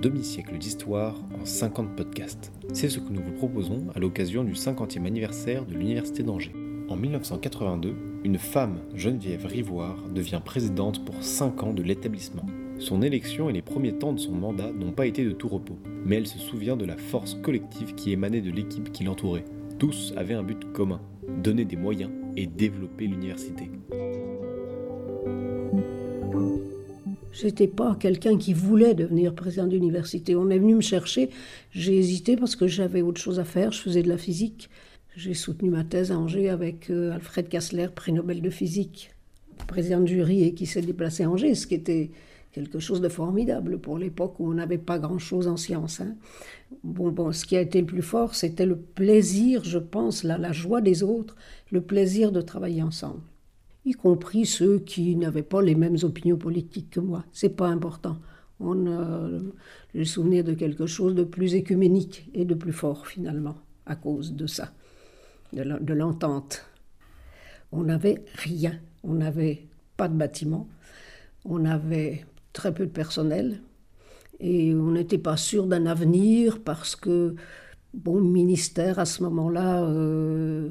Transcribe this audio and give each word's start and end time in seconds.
demi-siècle 0.00 0.56
d'histoire 0.56 1.20
en 1.40 1.44
50 1.44 1.94
podcasts. 1.94 2.52
C'est 2.72 2.88
ce 2.88 2.98
que 2.98 3.12
nous 3.12 3.22
vous 3.22 3.32
proposons 3.32 3.86
à 3.94 3.98
l'occasion 3.98 4.44
du 4.44 4.52
50e 4.52 5.06
anniversaire 5.06 5.66
de 5.66 5.74
l'Université 5.74 6.22
d'Angers. 6.22 6.54
En 6.88 6.96
1982, 6.96 7.94
une 8.24 8.38
femme, 8.38 8.80
Geneviève 8.94 9.46
Rivoire, 9.46 10.08
devient 10.08 10.40
présidente 10.44 11.04
pour 11.04 11.22
5 11.22 11.62
ans 11.62 11.72
de 11.72 11.82
l'établissement. 11.82 12.46
Son 12.78 13.02
élection 13.02 13.50
et 13.50 13.52
les 13.52 13.62
premiers 13.62 13.92
temps 13.92 14.14
de 14.14 14.18
son 14.18 14.32
mandat 14.32 14.72
n'ont 14.72 14.92
pas 14.92 15.06
été 15.06 15.24
de 15.24 15.32
tout 15.32 15.48
repos, 15.48 15.78
mais 16.06 16.16
elle 16.16 16.26
se 16.26 16.38
souvient 16.38 16.76
de 16.76 16.86
la 16.86 16.96
force 16.96 17.34
collective 17.34 17.94
qui 17.94 18.12
émanait 18.12 18.40
de 18.40 18.50
l'équipe 18.50 18.90
qui 18.90 19.04
l'entourait. 19.04 19.44
Tous 19.78 20.14
avaient 20.16 20.34
un 20.34 20.42
but 20.42 20.72
commun, 20.72 21.00
donner 21.42 21.66
des 21.66 21.76
moyens 21.76 22.10
et 22.36 22.46
développer 22.46 23.06
l'université. 23.06 23.70
J'étais 27.40 27.68
pas 27.68 27.96
quelqu'un 27.98 28.36
qui 28.36 28.52
voulait 28.52 28.92
devenir 28.94 29.34
président 29.34 29.66
d'université. 29.66 30.36
On 30.36 30.50
est 30.50 30.58
venu 30.58 30.74
me 30.74 30.80
chercher. 30.82 31.30
J'ai 31.70 31.96
hésité 31.96 32.36
parce 32.36 32.54
que 32.54 32.66
j'avais 32.66 33.00
autre 33.00 33.20
chose 33.20 33.38
à 33.40 33.44
faire. 33.44 33.72
Je 33.72 33.80
faisais 33.80 34.02
de 34.02 34.08
la 34.08 34.18
physique. 34.18 34.68
J'ai 35.16 35.32
soutenu 35.32 35.70
ma 35.70 35.82
thèse 35.82 36.12
à 36.12 36.18
Angers 36.18 36.50
avec 36.50 36.90
euh, 36.90 37.12
Alfred 37.12 37.48
Kassler, 37.48 37.88
prix 37.94 38.12
Nobel 38.12 38.42
de 38.42 38.50
physique, 38.50 39.12
président 39.66 40.00
de 40.00 40.06
jury 40.06 40.44
et 40.44 40.54
qui 40.54 40.66
s'est 40.66 40.82
déplacé 40.82 41.24
à 41.24 41.30
Angers, 41.30 41.54
ce 41.54 41.66
qui 41.66 41.74
était 41.74 42.10
quelque 42.52 42.78
chose 42.78 43.00
de 43.00 43.08
formidable 43.08 43.78
pour 43.78 43.96
l'époque 43.96 44.38
où 44.38 44.50
on 44.50 44.54
n'avait 44.54 44.78
pas 44.78 44.98
grand-chose 44.98 45.48
en 45.48 45.56
sciences. 45.56 46.00
Hein. 46.00 46.16
Bon, 46.84 47.10
bon, 47.10 47.32
ce 47.32 47.46
qui 47.46 47.56
a 47.56 47.60
été 47.62 47.80
le 47.80 47.86
plus 47.86 48.02
fort, 48.02 48.34
c'était 48.34 48.66
le 48.66 48.76
plaisir, 48.76 49.64
je 49.64 49.78
pense, 49.78 50.24
la, 50.24 50.36
la 50.36 50.52
joie 50.52 50.82
des 50.82 51.02
autres, 51.02 51.36
le 51.70 51.80
plaisir 51.80 52.32
de 52.32 52.42
travailler 52.42 52.82
ensemble 52.82 53.22
y 53.84 53.92
compris 53.92 54.46
ceux 54.46 54.78
qui 54.78 55.16
n'avaient 55.16 55.42
pas 55.42 55.62
les 55.62 55.74
mêmes 55.74 55.96
opinions 56.02 56.36
politiques 56.36 56.90
que 56.90 57.00
moi. 57.00 57.24
C'est 57.32 57.56
pas 57.56 57.68
important. 57.68 58.18
On 58.60 58.86
a 58.86 59.28
le 59.94 60.04
souvenir 60.04 60.44
de 60.44 60.52
quelque 60.52 60.86
chose 60.86 61.14
de 61.14 61.24
plus 61.24 61.54
écuménique 61.54 62.30
et 62.34 62.44
de 62.44 62.54
plus 62.54 62.72
fort 62.72 63.06
finalement 63.06 63.56
à 63.86 63.96
cause 63.96 64.34
de 64.34 64.46
ça, 64.46 64.72
de 65.52 65.94
l'entente. 65.94 66.66
On 67.72 67.84
n'avait 67.84 68.22
rien. 68.34 68.78
On 69.02 69.14
n'avait 69.14 69.66
pas 69.96 70.08
de 70.08 70.14
bâtiment. 70.14 70.68
On 71.44 71.64
avait 71.64 72.26
très 72.52 72.74
peu 72.74 72.84
de 72.86 72.90
personnel 72.90 73.62
et 74.40 74.74
on 74.74 74.92
n'était 74.92 75.18
pas 75.18 75.36
sûr 75.36 75.66
d'un 75.66 75.86
avenir 75.86 76.62
parce 76.62 76.96
que 76.96 77.34
bon 77.94 78.20
ministère 78.20 78.98
à 78.98 79.04
ce 79.04 79.22
moment-là 79.22 79.82
euh, 79.84 80.70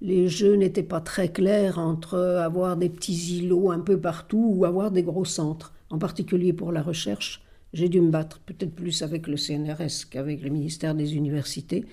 les 0.00 0.28
jeux 0.28 0.54
n'étaient 0.56 0.82
pas 0.82 1.00
très 1.00 1.30
clairs 1.30 1.78
entre 1.78 2.18
avoir 2.18 2.76
des 2.76 2.88
petits 2.88 3.38
îlots 3.38 3.70
un 3.70 3.80
peu 3.80 3.98
partout 3.98 4.52
ou 4.54 4.64
avoir 4.64 4.90
des 4.90 5.02
gros 5.02 5.24
centres. 5.24 5.74
En 5.90 5.98
particulier 5.98 6.52
pour 6.52 6.72
la 6.72 6.82
recherche, 6.82 7.42
j'ai 7.72 7.88
dû 7.88 8.00
me 8.00 8.10
battre 8.10 8.40
peut-être 8.40 8.74
plus 8.74 9.02
avec 9.02 9.26
le 9.26 9.36
CNRS 9.36 10.08
qu'avec 10.10 10.42
le 10.42 10.50
ministère 10.50 10.94
des 10.94 11.16
Universités 11.16 11.86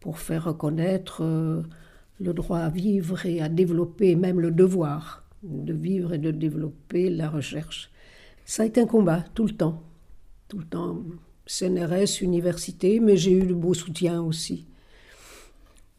pour 0.00 0.18
faire 0.18 0.44
reconnaître 0.44 1.22
euh, 1.22 1.62
le 2.20 2.32
droit 2.32 2.58
à 2.58 2.70
vivre 2.70 3.24
et 3.26 3.40
à 3.40 3.48
développer, 3.48 4.16
même 4.16 4.40
le 4.40 4.50
devoir 4.50 5.24
de 5.42 5.72
vivre 5.72 6.12
et 6.12 6.18
de 6.18 6.30
développer 6.30 7.10
la 7.10 7.28
recherche. 7.28 7.90
Ça 8.44 8.62
a 8.62 8.66
été 8.66 8.80
un 8.80 8.86
combat 8.86 9.24
tout 9.34 9.46
le 9.46 9.56
temps, 9.56 9.82
tout 10.48 10.58
le 10.58 10.64
temps. 10.64 11.02
CNRS, 11.46 12.22
université, 12.22 13.00
mais 13.00 13.16
j'ai 13.16 13.32
eu 13.32 13.44
de 13.44 13.54
beaux 13.54 13.74
soutiens 13.74 14.22
aussi. 14.22 14.66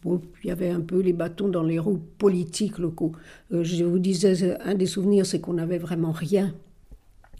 Il 0.05 0.47
y 0.47 0.51
avait 0.51 0.69
un 0.69 0.81
peu 0.81 0.99
les 0.99 1.13
bâtons 1.13 1.47
dans 1.47 1.63
les 1.63 1.79
roues 1.79 2.01
politiques 2.17 2.79
locaux. 2.79 3.11
Euh, 3.51 3.63
je 3.63 3.83
vous 3.83 3.99
disais, 3.99 4.57
un 4.61 4.73
des 4.75 4.85
souvenirs, 4.85 5.25
c'est 5.25 5.39
qu'on 5.39 5.53
n'avait 5.53 5.77
vraiment 5.77 6.11
rien. 6.11 6.53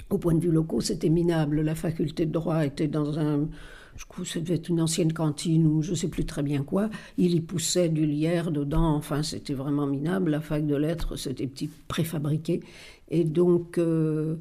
Au 0.09 0.18
point 0.18 0.36
de 0.36 0.40
vue 0.40 0.52
locaux, 0.52 0.81
c'était 0.81 1.09
minable. 1.09 1.62
La 1.62 1.76
faculté 1.76 2.26
de 2.26 2.31
droit 2.31 2.66
était 2.66 2.88
dans 2.88 3.18
un. 3.18 3.48
Je 3.95 4.06
crois 4.06 4.23
que 4.23 4.30
ça 4.30 4.40
devait 4.40 4.56
être 4.56 4.70
une 4.70 4.81
ancienne 4.81 5.14
cantine 5.14 5.68
ou 5.68 5.81
je 5.81 5.92
ne 5.92 5.95
sais 5.95 6.08
plus 6.08 6.26
très 6.26 6.44
bien 6.44 6.64
quoi. 6.64 6.90
Il 7.18 7.34
y 7.34 7.42
poussait 7.42 7.90
du 7.90 8.06
lierre 8.06 8.52
dedans. 8.52 8.96
Enfin, 8.96 9.24
c'était 9.24 9.53
vraiment 9.53 9.88
minable. 9.88 10.31
La 10.31 10.41
fac 10.41 10.66
de 10.66 10.75
lettres, 10.75 11.16
c'était 11.18 11.47
petit 11.47 11.69
préfabriqué. 11.88 12.62
Et 13.09 13.24
donc, 13.24 13.78
euh, 13.78 14.38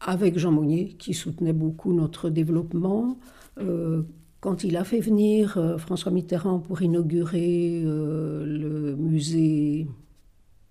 avec 0.00 0.38
Jean 0.38 0.52
Monnier, 0.52 0.94
qui 0.98 1.14
soutenait 1.14 1.52
beaucoup 1.52 1.92
notre 1.92 2.30
développement, 2.30 3.18
euh, 3.58 4.02
quand 4.44 4.62
il 4.62 4.76
a 4.76 4.84
fait 4.84 5.00
venir 5.00 5.56
euh, 5.56 5.78
François 5.78 6.12
Mitterrand 6.12 6.58
pour 6.58 6.82
inaugurer 6.82 7.82
euh, 7.82 8.44
le 8.44 8.94
musée, 8.94 9.86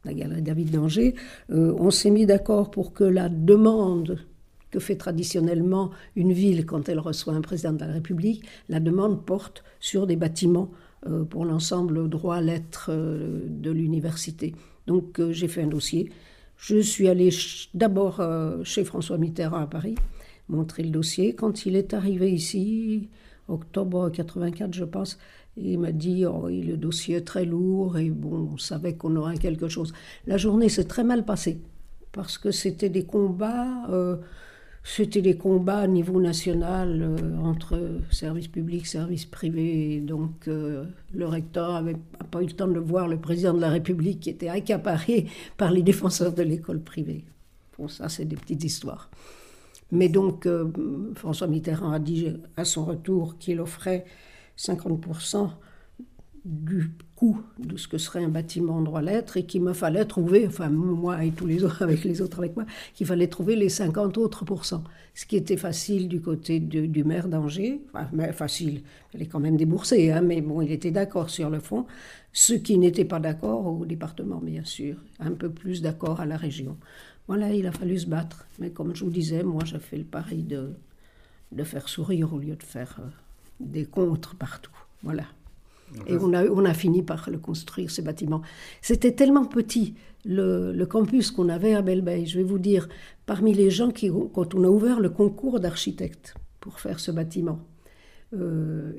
la 0.05 0.13
galerie 0.13 0.43
David 0.43 0.69
d'Angers, 0.69 1.15
euh, 1.49 1.73
on 1.79 1.89
s'est 1.89 2.11
mis 2.11 2.27
d'accord 2.27 2.69
pour 2.69 2.93
que 2.93 3.03
la 3.03 3.29
demande 3.29 4.19
que 4.69 4.77
fait 4.77 4.95
traditionnellement 4.95 5.89
une 6.15 6.33
ville 6.33 6.67
quand 6.67 6.87
elle 6.87 6.99
reçoit 6.99 7.33
un 7.33 7.41
président 7.41 7.73
de 7.73 7.79
la 7.79 7.87
République, 7.87 8.45
la 8.69 8.79
demande 8.79 9.25
porte 9.25 9.63
sur 9.79 10.05
des 10.05 10.17
bâtiments 10.17 10.69
pour 11.31 11.43
l'ensemble 11.43 12.07
droit 12.09 12.41
lettres 12.41 12.91
de 12.91 13.71
l'université. 13.71 14.55
Donc 14.87 15.21
j'ai 15.31 15.47
fait 15.47 15.63
un 15.63 15.67
dossier. 15.67 16.11
Je 16.57 16.77
suis 16.77 17.07
allé 17.07 17.29
d'abord 17.73 18.21
chez 18.63 18.83
François 18.83 19.19
Mitterrand 19.19 19.57
à 19.57 19.67
Paris, 19.67 19.95
montrer 20.47 20.81
le 20.81 20.89
dossier. 20.89 21.35
Quand 21.35 21.67
il 21.67 21.75
est 21.75 21.93
arrivé 21.93 22.31
ici, 22.31 23.09
octobre 23.47 24.09
84, 24.09 24.73
je 24.73 24.83
pense. 24.85 25.19
il 25.57 25.79
m'a 25.79 25.91
dit 25.91 26.25
oh, 26.25 26.47
le 26.49 26.75
dossier 26.77 27.17
est 27.17 27.21
très 27.21 27.45
lourd 27.45 27.97
et 27.97 28.09
bon, 28.09 28.49
on 28.53 28.57
savait 28.57 28.95
qu'on 28.95 29.15
aurait 29.15 29.37
quelque 29.37 29.67
chose. 29.67 29.93
La 30.27 30.37
journée 30.37 30.69
s'est 30.69 30.85
très 30.85 31.03
mal 31.03 31.25
passée 31.25 31.59
parce 32.11 32.37
que 32.37 32.51
c'était 32.51 32.89
des 32.89 33.03
combats. 33.03 33.87
Euh, 33.89 34.17
c'était 34.85 35.21
des 35.21 35.37
combats 35.37 35.79
à 35.79 35.87
niveau 35.87 36.19
national 36.19 37.01
euh, 37.01 37.37
entre 37.37 37.79
services 38.11 38.49
publics, 38.49 38.85
services 38.85 39.25
privés. 39.25 40.01
Donc 40.01 40.47
euh, 40.47 40.85
le 41.13 41.25
recteur 41.25 41.73
n'avait 41.73 41.97
pas 42.31 42.41
eu 42.41 42.47
le 42.47 42.51
temps 42.51 42.67
de 42.67 42.79
voir 42.79 43.07
le 43.07 43.17
président 43.17 43.53
de 43.53 43.61
la 43.61 43.69
République 43.69 44.19
qui 44.19 44.29
était 44.29 44.49
accaparé 44.49 45.27
par 45.57 45.71
les 45.71 45.83
défenseurs 45.83 46.33
de 46.33 46.43
l'école 46.43 46.81
privée. 46.81 47.23
Bon, 47.77 47.87
ça, 47.87 48.09
c'est 48.09 48.25
des 48.25 48.35
petites 48.35 48.63
histoires. 48.63 49.09
Mais 49.93 50.09
donc, 50.09 50.47
euh, 50.47 50.71
François 51.15 51.45
Mitterrand 51.45 51.91
a 51.91 51.99
dit 51.99 52.35
à 52.57 52.65
son 52.65 52.83
retour 52.83 53.37
qu'il 53.37 53.61
offrait 53.61 54.05
50% 54.57 55.51
du 56.45 56.91
coût 57.15 57.41
de 57.57 57.77
ce 57.77 57.87
que 57.87 57.97
serait 57.97 58.23
un 58.23 58.29
bâtiment 58.29 58.81
droit 58.81 59.01
lettres 59.01 59.37
et 59.37 59.45
qu'il 59.45 59.61
me 59.61 59.73
fallait 59.73 60.03
trouver, 60.03 60.45
enfin 60.45 60.69
moi 60.69 61.23
et 61.23 61.31
tous 61.31 61.45
les 61.45 61.63
autres 61.63 61.81
avec 61.83 62.03
les 62.03 62.21
autres 62.21 62.39
avec 62.39 62.55
moi, 62.55 62.65
qu'il 62.93 63.07
fallait 63.07 63.27
trouver 63.27 63.55
les 63.55 63.69
50 63.69 64.17
autres 64.17 64.43
pourcents. 64.43 64.83
Ce 65.15 65.25
qui 65.25 65.37
était 65.37 65.57
facile 65.57 66.09
du 66.09 66.21
côté 66.21 66.59
du 66.59 67.03
maire 67.03 67.27
d'Angers, 67.27 67.81
enfin 67.93 68.33
facile, 68.33 68.81
il 69.13 69.21
est 69.21 69.27
quand 69.27 69.39
même 69.39 69.57
déboursé, 69.57 70.11
hein, 70.11 70.21
mais 70.21 70.41
bon, 70.41 70.61
il 70.61 70.71
était 70.71 70.91
d'accord 70.91 71.29
sur 71.29 71.49
le 71.49 71.59
fond. 71.59 71.85
Ce 72.33 72.53
qui 72.53 72.77
n'était 72.79 73.05
pas 73.05 73.19
d'accord 73.19 73.67
au 73.67 73.85
département, 73.85 74.39
bien 74.41 74.65
sûr, 74.65 74.97
un 75.19 75.31
peu 75.31 75.49
plus 75.49 75.81
d'accord 75.81 76.19
à 76.19 76.25
la 76.25 76.35
région. 76.35 76.77
Voilà, 77.27 77.53
il 77.53 77.67
a 77.67 77.71
fallu 77.71 77.99
se 77.99 78.07
battre. 78.07 78.45
Mais 78.59 78.71
comme 78.71 78.95
je 78.95 79.03
vous 79.03 79.11
disais, 79.11 79.43
moi, 79.43 79.63
j'ai 79.65 79.79
fait 79.79 79.97
le 79.97 80.03
pari 80.03 80.41
de, 80.43 80.73
de 81.51 81.63
faire 81.63 81.87
sourire 81.87 82.33
au 82.33 82.39
lieu 82.39 82.55
de 82.55 82.63
faire 82.63 82.97
euh, 82.99 83.09
des 83.59 83.85
contres 83.85 84.35
partout. 84.35 84.75
Voilà. 85.03 85.25
Et 86.07 86.17
on 86.17 86.33
a, 86.65 86.73
fini 86.73 87.03
par 87.03 87.29
le 87.29 87.37
construire, 87.37 87.91
ce 87.91 88.01
bâtiment. 88.01 88.41
C'était 88.81 89.13
tellement 89.13 89.45
petit, 89.45 89.95
le, 90.25 90.83
campus 90.85 91.31
qu'on 91.31 91.49
avait 91.49 91.73
à 91.73 91.81
Belle-Bay. 91.81 92.25
Je 92.25 92.37
vais 92.37 92.43
vous 92.43 92.59
dire, 92.59 92.87
parmi 93.25 93.53
les 93.53 93.69
gens 93.69 93.91
qui, 93.91 94.11
quand 94.33 94.55
on 94.55 94.63
a 94.63 94.67
ouvert 94.67 94.99
le 94.99 95.09
concours 95.09 95.59
d'architectes 95.59 96.35
pour 96.59 96.79
faire 96.79 96.99
ce 96.99 97.11
bâtiment, 97.11 97.59
euh, 98.33 98.93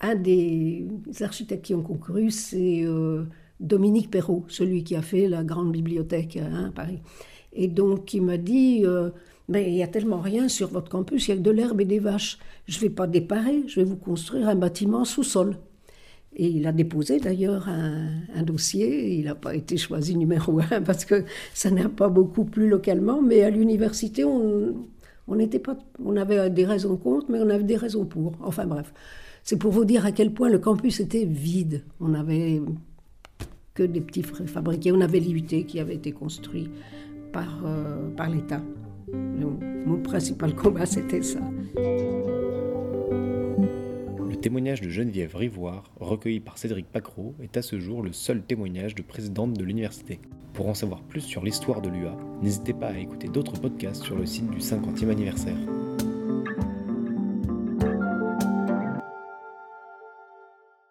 un 0.00 0.14
des 0.16 0.88
architectes 1.20 1.64
qui 1.64 1.74
ont 1.74 1.82
concouru, 1.82 2.30
c'est 2.30 2.82
euh, 2.84 3.24
Dominique 3.60 4.10
Perrault, 4.10 4.44
celui 4.48 4.82
qui 4.82 4.96
a 4.96 5.02
fait 5.02 5.28
la 5.28 5.44
grande 5.44 5.70
bibliothèque 5.70 6.36
hein, 6.36 6.66
à 6.68 6.70
Paris. 6.72 7.00
Et 7.52 7.68
donc, 7.68 8.12
il 8.14 8.22
m'a 8.22 8.38
dit 8.38 8.82
euh, 8.84 9.10
Mais 9.48 9.70
il 9.70 9.76
y 9.76 9.82
a 9.82 9.88
tellement 9.88 10.20
rien 10.20 10.48
sur 10.48 10.68
votre 10.68 10.90
campus, 10.90 11.28
il 11.28 11.30
y 11.30 11.34
a 11.34 11.36
que 11.36 11.42
de 11.42 11.50
l'herbe 11.50 11.80
et 11.80 11.84
des 11.84 12.00
vaches. 12.00 12.38
Je 12.66 12.78
ne 12.78 12.82
vais 12.82 12.90
pas 12.90 13.06
déparer, 13.06 13.62
je 13.68 13.80
vais 13.80 13.86
vous 13.86 13.96
construire 13.96 14.48
un 14.48 14.56
bâtiment 14.56 15.04
sous-sol. 15.04 15.56
Et 16.34 16.46
il 16.46 16.66
a 16.66 16.72
déposé 16.72 17.18
d'ailleurs 17.18 17.68
un, 17.68 18.42
dossier. 18.42 19.14
Il 19.18 19.26
n'a 19.26 19.34
pas 19.34 19.54
été 19.54 19.76
choisi 19.76 20.16
numéro 20.16 20.60
un 20.60 20.80
parce 20.84 21.04
que 21.04 21.24
ça 21.54 21.70
n'a 21.70 21.88
pas 21.88 22.08
beaucoup 22.08 22.44
plu 22.44 22.68
localement. 22.68 23.20
Mais 23.20 23.42
à 23.42 23.50
l'université, 23.50 24.24
on, 24.24 24.74
on, 25.28 26.16
avait 26.16 26.50
des 26.50 26.64
raisons 26.64 26.96
contre, 26.96 27.26
mais 27.30 27.38
on 27.40 27.50
avait 27.50 27.64
des 27.64 27.76
raisons 27.76 28.06
pour. 28.06 28.32
Enfin 28.42 28.66
bref, 28.66 28.92
c'est 29.42 29.56
pour 29.58 29.72
vous 29.72 29.84
dire 29.84 30.06
à 30.06 30.12
quel 30.12 30.32
point 30.32 30.48
le 30.48 30.58
campus 30.58 31.00
était 31.00 31.24
vide. 31.24 31.84
On 32.00 32.08
n'avait 32.08 32.62
que 33.74 33.82
des 33.82 34.00
petits 34.00 34.22
fabriqués. 34.22 34.92
On 34.92 35.00
avait 35.00 35.20
l'IUT 35.20 35.66
qui 35.66 35.80
avait 35.80 35.96
été 35.96 36.12
construit 36.12 36.70
par, 37.32 37.62
euh, 37.64 38.08
par 38.16 38.30
l'État. 38.30 38.62
Mon 39.12 39.98
principal 39.98 40.54
combat, 40.54 40.86
c'était 40.86 41.22
ça. 41.22 41.40
Le 44.52 44.56
témoignage 44.56 44.82
de 44.82 44.90
Geneviève 44.90 45.34
Rivoire, 45.34 45.84
recueilli 45.98 46.38
par 46.38 46.58
Cédric 46.58 46.84
Pacro, 46.84 47.34
est 47.42 47.56
à 47.56 47.62
ce 47.62 47.80
jour 47.80 48.02
le 48.02 48.12
seul 48.12 48.42
témoignage 48.42 48.94
de 48.94 49.00
présidente 49.00 49.54
de 49.54 49.64
l'université. 49.64 50.20
Pour 50.52 50.68
en 50.68 50.74
savoir 50.74 51.00
plus 51.00 51.22
sur 51.22 51.42
l'histoire 51.42 51.80
de 51.80 51.88
l'UA, 51.88 52.14
n'hésitez 52.42 52.74
pas 52.74 52.88
à 52.88 52.98
écouter 52.98 53.28
d'autres 53.28 53.58
podcasts 53.58 54.02
sur 54.02 54.14
le 54.14 54.26
site 54.26 54.50
du 54.50 54.58
50e 54.58 55.08
anniversaire. 55.08 55.56